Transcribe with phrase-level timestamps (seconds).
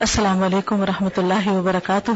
[0.00, 2.10] السلام علیکم و رحمۃ اللہ وبرکاتہ۔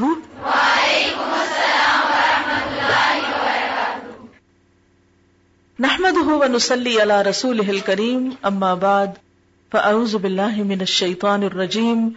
[5.78, 9.06] نحمد ونسلی علی رسول کریم اما بعد،
[9.70, 12.08] فاعوذ باللہ من الشیطان الرجیم،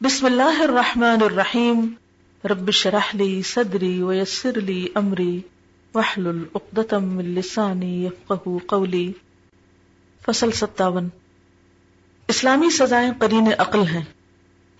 [0.00, 1.86] بسم اللہ الرحمن الرحیم۔
[2.44, 5.40] رب شرح لی صدری ویسر لی امری
[5.94, 9.12] وحلل اقدتم من لسانی یفقہ قولی۔
[10.26, 11.08] فصل ستاون۔
[12.28, 14.04] اسلامی سزائیں قرین عقل ہیں۔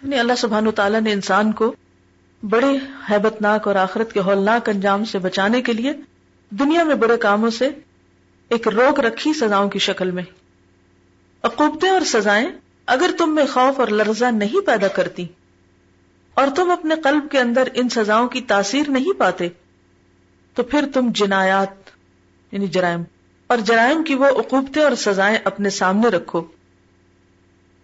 [0.02, 1.74] یعنی اللہ سبحان تعالیٰ نے انسان کو
[2.42, 2.77] بڑے
[3.10, 5.92] حیبت ناک اور آخرت کے ہولناک انجام سے بچانے کے لیے
[6.50, 7.68] دنیا میں بڑے کاموں سے
[8.48, 10.23] ایک روک رکھی سزاؤں کی شکل میں
[11.42, 12.48] عقوبتیں اور سزائیں
[12.87, 15.27] اگر تم میں خوف اور لرزہ نہیں پیدا کرتی
[16.34, 19.48] اور تم اپنے قلب کے اندر ان سزاؤں کی تاثیر نہیں پاتے،
[20.54, 21.90] تو پھر تم جنایات
[22.52, 23.02] یعنی جرائم،
[23.46, 26.42] اور جرائم کی وہ عقوبتیں اور سزائیں اپنے سامنے رکھو۔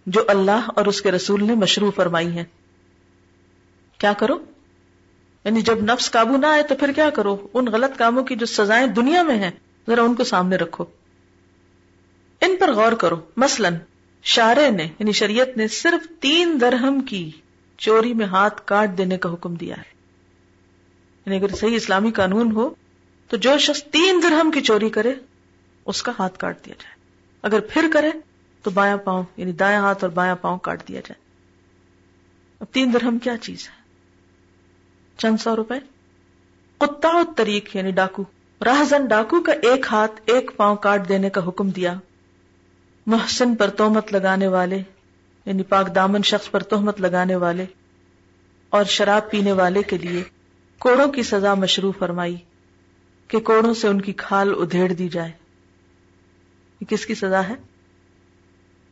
[0.06, 2.44] جو اللہ اور اس کے رسول نے مشروع فرمائی ہیں۔
[3.98, 4.44] کیا کرو؟
[5.44, 8.46] یعنی جب نفس قابو نہ آئے تو پھر کیا کرو؟ ان غلط کاموں کی جو
[8.46, 9.50] سزائیں دنیا میں ہیں،
[9.86, 10.84] ذرا ان کو سامنے رکھو۔
[12.40, 13.68] ان پر غور کرو۔ مثلا
[14.22, 17.30] شارے نے یعنی شریعت نے صرف تین درہم کی
[17.78, 19.92] چوری میں ہاتھ کاٹ دینے کا حکم دیا ہے۔
[21.26, 22.74] یعنی اگر صحیح اسلامی قانون ہو
[23.28, 25.14] تو جو شخص تین درہم کی چوری کرے،
[25.86, 26.94] اس کا ہاتھ کاٹ دیا جائے۔
[27.42, 28.10] اگر پھر کرے
[28.62, 31.22] تو بایاں پاؤں یعنی دایاں ہاتھ اور بایاں پاؤں کاٹ دیا جائے۔
[32.60, 33.82] اب تین درہم کیا چیز ہے؟
[35.18, 35.74] چند سو روپے؟
[36.78, 38.24] کتا طریق یعنی ڈاکو۔
[38.64, 41.94] راہزن ڈاکو کا ایک ہاتھ، ایک پاؤں کاٹ دینے کا حکم دیا۔
[43.06, 44.82] محسن پر تومت لگانے والے
[45.46, 47.64] یعنی پاک دامن شخص پر تہمت لگانے والے
[48.70, 50.24] اور شراب پینے والے کے لیے
[50.78, 52.36] کوڑوں کی سزا مشروع فرمائی
[53.28, 55.30] کہ کوڑوں سے ان کی کھال ادھیڑ دی جائے۔
[56.80, 57.54] یہ کس کی سزا ہے؟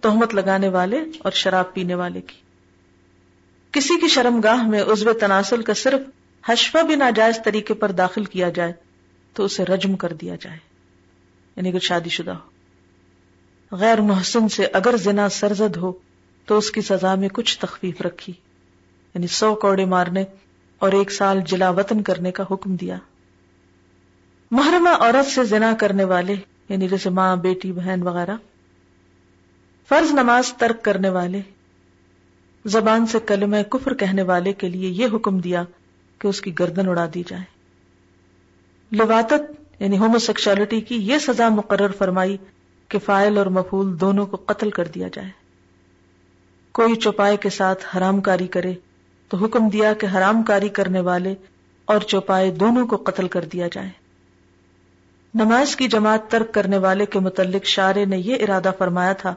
[0.00, 2.36] تہمت لگانے والے اور شراب پینے والے کی۔
[3.72, 6.00] کسی کی شرم گاہ میں عزو تناسل کا صرف
[6.48, 8.72] حشفہ بھی ناجائز طریقے پر داخل کیا جائے
[9.32, 10.58] تو اسے رجم کر دیا جائے
[11.56, 15.92] یعنی اگر شادی شدہ ہو۔ غیر محسن سے اگر زنا سرزد ہو
[16.44, 18.32] تو اس کی سزا میں کچھ تخفیف رکھی
[19.14, 20.24] یعنی سو کوڑے مارنے
[20.78, 22.96] اور ایک سال جلا وطن کرنے کا حکم دیا۔
[24.50, 26.34] محرمہ عورت سے زنا کرنے والے
[26.68, 28.36] یعنی جیسے ماں، بیٹی، بہن وغیرہ
[29.90, 31.40] فرض نماز ترک کرنے والے،
[32.64, 35.64] زبان سے کلمہ کفر کہنے والے کے لیے یہ حکم دیا
[36.18, 37.42] کہ اس کی گردن اڑا دی جائے۔
[38.92, 42.36] لواتت یعنی ہومو سیکشلٹی کی یہ سزا مقرر فرمائی
[42.88, 45.30] کہ فائل اور مفول دونوں کو قتل کر دیا جائے۔
[46.72, 48.74] کوئی چوپائے کے ساتھ حرام کاری کرے
[49.28, 51.34] تو حکم دیا کہ حرام کاری کرنے والے
[51.84, 53.90] اور چوپائے دونوں کو قتل کر دیا جائے۔
[55.34, 59.34] نماز کی جماعت ترک کرنے والے کے متعلق شارے نے یہ ارادہ فرمایا تھا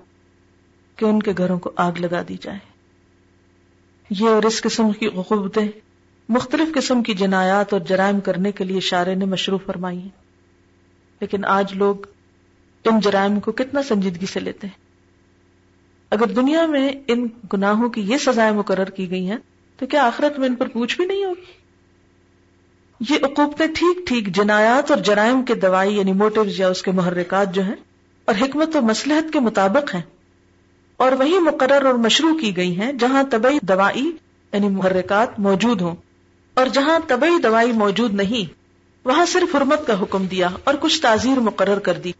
[0.95, 2.59] کہ ان کے گھروں کو آگ لگا دی جائے۔
[4.09, 5.67] یہ اور اس قسم کی عقوبتیں
[6.29, 10.23] مختلف قسم کی جنایات اور جرائم کرنے کے لیے اشارے نے مشروع فرمائی ہیں۔
[11.21, 11.95] لیکن آج لوگ
[12.85, 14.81] ان جرائم کو کتنا سنجیدگی سے لیتے ہیں۔
[16.09, 19.37] اگر دنیا میں ان گناہوں کی یہ سزائیں مقرر کی گئی ہیں،
[19.77, 21.51] تو کیا آخرت میں ان پر پوچھ بھی نہیں ہوگی؟
[23.09, 27.55] یہ عقوبتیں ٹھیک ٹھیک جنایات اور جرائم کے دوائی یعنی موٹو یا اس کے محرکات
[27.55, 27.75] جو ہیں،
[28.25, 30.01] اور حکمت و مسلحت کے مطابق ہیں۔
[30.97, 34.11] اور وہی مقرر اور مشروع کی گئی ہیں جہاں طبی دوائی
[34.53, 35.95] یعنی محرکات موجود ہوں۔
[36.53, 38.53] اور جہاں طبی دوائی موجود نہیں،
[39.05, 42.11] وہاں صرف حرمت کا حکم دیا اور کچھ تعزیر مقرر کر دی۔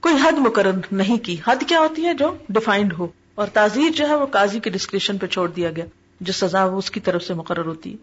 [0.00, 4.08] کوئی حد مقرر نہیں کی۔ حد کیا ہوتی ہے جو ڈیفائنڈ ہو؟ اور تعزیر جو
[4.08, 5.84] ہے وہ قاضی کے ڈسکریشن پہ چھوڑ دیا گیا،
[6.20, 7.96] جو سزا وہ اس کی طرف سے مقرر ہوتی۔ ہے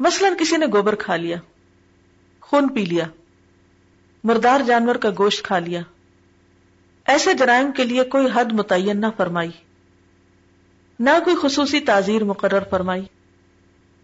[0.00, 1.36] مثلا کسی نے گوبر کھا لیا،
[2.40, 3.04] خون پی لیا،
[4.24, 5.80] مردار جانور کا گوشت کھا لیا۔
[7.06, 9.50] ایسے جرائم کے لیے کوئی حد متعین نہ فرمائی،
[11.00, 13.02] نہ کوئی خصوصی تعزیر مقرر فرمائی۔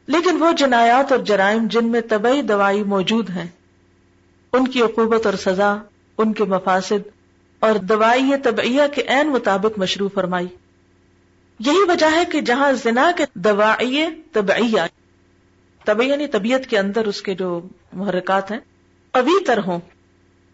[0.06, 3.47] لیکن وہ جنایات اور جرائم جن میں طبی دوائی موجود ہیں،
[4.53, 5.77] ان کی عقوبت اور سزا،
[6.19, 7.09] ان کے مفاصد
[7.59, 10.47] اور دوائی طبعیہ کے عین مطابق مشروع فرمائی۔
[11.59, 14.80] یہی وجہ ہے کہ جہاں زنا کے دوائی طبعیہ
[15.84, 17.60] طبی یعنی طبیعت کے اندر اس کے جو
[17.92, 18.59] محرکات ہیں
[19.10, 19.80] قوی تر ہوں۔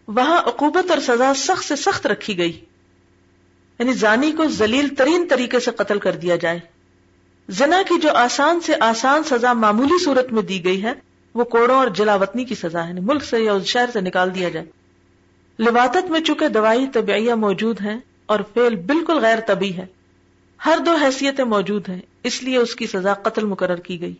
[0.07, 2.65] وہاں عقوبت اور سزا سخت سے سخت رکھی گئی۔
[3.79, 6.59] یعنی زانی کو ذلیل ترین طریقے سے قتل کر دیا جائے۔
[7.49, 10.93] زنا کی جو آسان سے آسان سزا معمولی صورت میں دی گئی ہے،
[11.33, 14.49] وہ کوڑوں اور جلاوطنی کی سزا ہے۔ یعنی ملک سے یا شہر سے نکال دیا
[14.49, 14.65] جائے۔
[15.59, 19.85] لباطت میں چونکہ دوائی طبعیہ موجود ہیں اور فیل بالکل غیر طبی ہے،
[20.65, 24.15] ہر دو حیثیتیں موجود ہیں، اس لیے اس کی سزا قتل مقرر کی گئی۔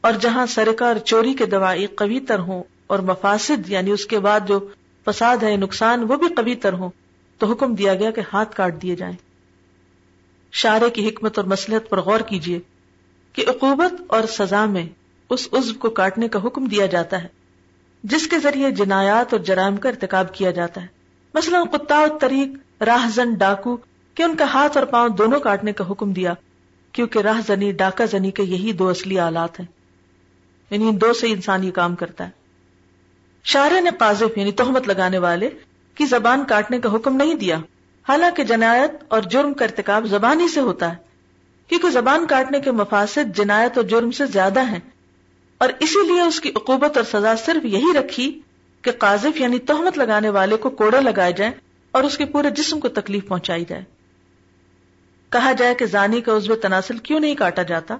[0.00, 4.18] اور جہاں سرکہ اور چوری کے دوائی قوی تر ہوں اور مفاسد یعنی اس کے
[4.18, 4.68] بعد جو
[5.04, 6.90] فساد ہے، نقصان، وہ بھی قوی تر ہو
[7.38, 9.16] تو حکم دیا گیا کہ ہاتھ کاٹ دیے جائیں۔
[10.52, 12.58] شارے کی حکمت اور مسلحت پر غور کیجیے
[13.32, 14.86] کہ عقوبت اور سزا میں
[15.30, 17.28] اس عزو کو کاٹنے کا حکم دیا جاتا ہے،
[18.02, 20.86] جس کے ذریعے جنایات اور جرائم کا ارتکاب کیا جاتا ہے۔
[21.34, 23.76] مثلا کتا طریق راہ زن ڈاکو،
[24.14, 26.34] کہ ان کا ہاتھ اور پاؤں دونوں کاٹنے کا حکم دیا،
[26.92, 29.66] کیونکہ راہ زنی ڈاکہ زنی کے یہی دو اصلی آلات ہیں۔
[30.70, 32.39] یعنی ان دو سے انسان یہ کام کرتا ہے۔
[33.44, 35.48] شارے نے قاذف یعنی تہمت لگانے والے
[35.94, 37.58] کی زبان کاٹنے کا حکم نہیں دیا۔
[38.08, 40.96] حالانکہ جنایت اور جرم کا ارتکاب زبان ہی سے ہوتا ہے،
[41.68, 44.80] کیونکہ زبان کاٹنے کے مفاصد جنایت اور جرم سے زیادہ ہیں۔
[45.58, 48.40] اور اسی لیے اس کی عقوبت اور سزا صرف یہی رکھی
[48.82, 51.52] کہ قاذف یعنی تہمت لگانے والے کو کوڑے لگائے جائیں
[51.90, 53.82] اور اس کے پورے جسم کو تکلیف پہنچائی جائے۔
[55.30, 57.96] کہا جائے کہ زانی کا عزو تناسل کیوں نہیں کاٹا جاتا؟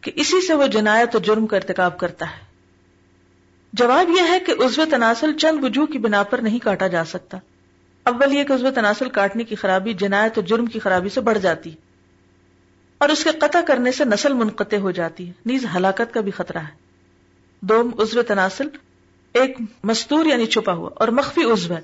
[0.00, 2.53] کہ اسی سے وہ جنایت اور جرم کا ارتکاب کرتا ہے۔
[3.78, 7.38] جواب یہ ہے کہ عزو تناسل چند وجوہ کی بنا پر نہیں کاٹا جا سکتا۔
[8.04, 11.38] اول یہ کہ عزو تناسل کاٹنے کی خرابی جنایت اور جرم کی خرابی سے بڑھ
[11.38, 11.70] جاتی
[12.98, 16.30] اور اس کے قطع کرنے سے نسل منقطع ہو جاتی ہے۔ نیز ہلاکت کا بھی
[16.30, 16.74] خطرہ ہے۔
[17.60, 18.68] دوم، عزو تناسل
[19.32, 21.80] ایک مستور یعنی چھپا ہوا اور مخفی عزو ہے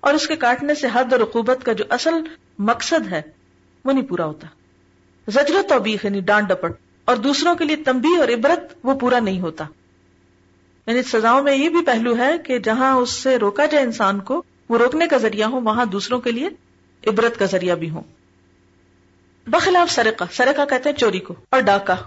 [0.00, 2.14] اور اس کے کاٹنے سے حد اور عقوبت کا جو اصل
[2.58, 3.22] مقصد ہے،
[3.84, 4.46] وہ نہیں پورا ہوتا۔
[5.28, 6.72] زجرت توبیخ یعنی ڈانٹ ڈپٹ
[7.04, 9.64] اور دوسروں کے لیے تمبی اور عبرت وہ پورا نہیں ہوتا۔
[10.86, 14.42] یعنی سزاؤں میں یہ بھی پہلو ہے کہ جہاں اس سے روکا جائے انسان کو،
[14.68, 16.48] وہ روکنے کا ذریعہ ہو وہاں دوسروں کے لیے
[17.06, 18.02] عبرت کا ذریعہ بھی ہو
[19.46, 22.02] بخلاف سرقہ سرقہ کہتے ہیں چوری کو، اور ڈاکہ۔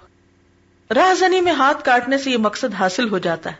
[0.94, 3.56] راہ زنی میں ہاتھ کاٹنے سے یہ مقصد حاصل ہو جاتا ہے۔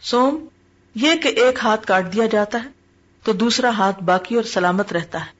[0.00, 0.46] سوم،
[0.94, 2.68] یہ کہ ایک ہاتھ کاٹ دیا جاتا ہے
[3.22, 5.30] تو دوسرا ہاتھ باقی اور سلامت رہتا ہے۔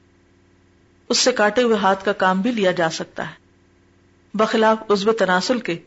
[1.09, 3.35] اس سے کاٹے ہوئے ہاتھ کا کام بھی لیا جا سکتا ہے۔
[4.33, 5.77] بخلاف عزو تناسل کے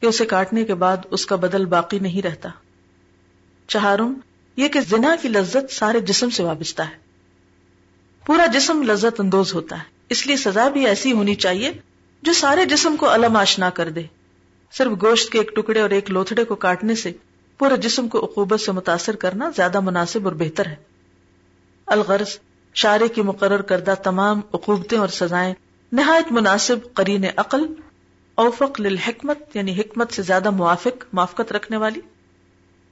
[0.00, 2.48] کہ اسے کاٹنے کے بعد اس کا بدل باقی نہیں رہتا۔
[3.66, 4.14] چہارم،
[4.56, 7.10] یہ کہ زنا کی لذت سارے جسم سے وابستہ ہے۔
[8.26, 11.72] پورا جسم لذت اندوز ہوتا ہے۔ اس لیے سزا بھی ایسی ہونی چاہیے
[12.22, 14.02] جو سارے جسم کو علم آشنا کر دے۔
[14.72, 17.12] صرف گوشت کے ایک ٹکڑے اور ایک لوتھڑے کو کاٹنے سے
[17.58, 20.74] پورے جسم کو عقوبت سے متاثر کرنا زیادہ مناسب اور بہتر ہے۔
[21.86, 22.38] الغرض
[22.74, 25.54] شارے کی مقرر کردہ تمام عقوبتیں اور سزائیں
[25.92, 27.66] نہایت مناسب، قرین عقل
[28.40, 32.00] اوفق للحکمت یعنی حکمت سے زیادہ موافق، موافقت رکھنے والی۔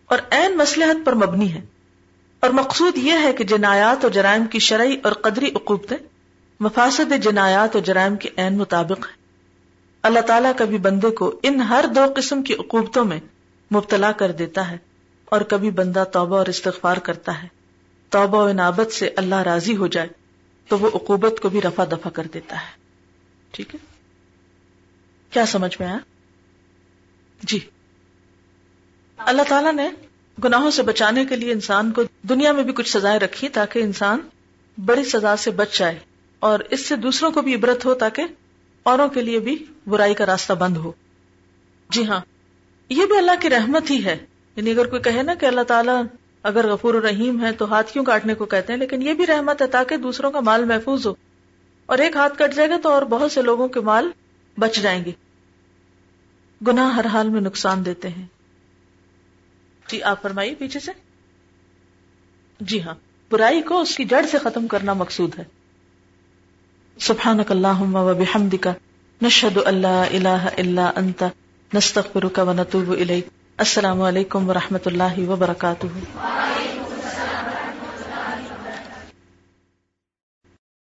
[0.06, 1.60] اور عین مسلحت پر مبنی ہے۔
[2.40, 5.96] اور مقصود یہ ہے کہ جنایات اور جرائم کی شرعی اور قدری عقوبتیں
[6.60, 9.16] مفاصد جنایات اور جرائم کے عین مطابق ہیں۔
[10.02, 13.20] اللہ تعالیٰ کبھی بندے کو ان ہر دو قسم کی عقوبتوں میں
[13.74, 14.78] مبتلا کر دیتا ہے
[15.24, 17.48] اور کبھی بندہ توبہ اور استغفار کرتا ہے۔
[18.08, 20.08] توبہ و انابت سے اللہ راضی ہو جائے
[20.68, 22.76] تو وہ عقوبت کو بھی رفا دفع کر دیتا ہے۔
[23.50, 23.87] ٹھیک ہے؟
[25.30, 25.98] کیا سمجھ میں آیا؟
[27.42, 27.58] جی۔
[29.16, 29.88] اللہ تعالیٰ نے
[30.44, 34.18] گناہوں سے بچانے کے لیے انسان کو دنیا میں بھی کچھ سزائیں رکھی تاکہ انسان
[34.84, 35.98] بڑی سزا سے بچ جائے
[36.38, 38.24] اور اس سے دوسروں کو بھی عبرت ہو تاکہ
[38.82, 40.92] اوروں کے لیے بھی برائی کا راستہ بند ہو۔
[41.90, 42.20] جی ہاں۔
[42.88, 44.16] یہ بھی اللہ کی رحمت ہی ہے۔
[44.56, 46.02] یعنی اگر کوئی کہے نا کہ اللہ تعالیٰ
[46.42, 49.62] اگر غفور الرحیم ہے تو ہاتھ کیوں کاٹنے کو کہتے ہیں، لیکن یہ بھی رحمت
[49.62, 51.14] ہے تاکہ دوسروں کا مال محفوظ ہو۔
[51.86, 54.10] اور ایک ہاتھ کٹ جائے گا تو اور بہت سے لوگوں کے مال
[54.58, 55.10] بچ جائیں گے۔
[56.66, 58.26] گناہ ہر حال میں نقصان دیتے ہیں۔
[59.90, 60.92] جی آپ فرمائیے پیچھے سے۔
[62.60, 62.94] جی ہاں
[63.30, 65.44] برائی کو اس کی جڑ سے ختم کرنا مقصود ہے۔
[67.00, 68.68] سبحانک اللہم و بحمدک،
[69.22, 71.24] نشہد اللہ الہ الا انت،
[71.74, 75.86] نستغفرک و نتوب الیک۔ السلام علیکم و رحمۃ اللہ وبرکاتہ۔